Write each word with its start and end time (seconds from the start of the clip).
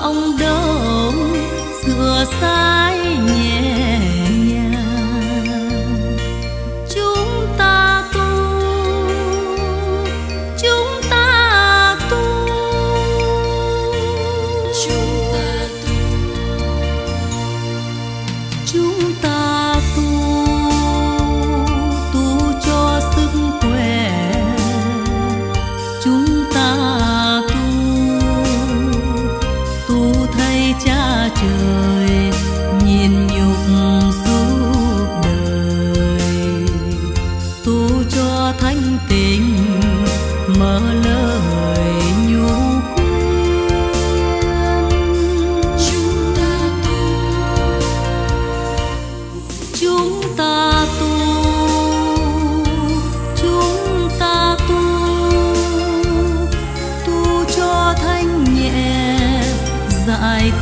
vọng 0.00 0.36
đâu 0.40 1.12
sửa 1.82 2.24
sai 2.40 2.98
nhẹ 3.26 4.00
nhàng. 4.48 6.16
Chúng 6.94 7.46
ta 7.58 8.04
tu 8.14 8.20
chúng 10.62 11.00
ta 11.10 11.96
tu. 12.10 12.16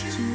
watched. 0.00 0.31